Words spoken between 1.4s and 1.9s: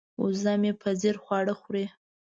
خوري.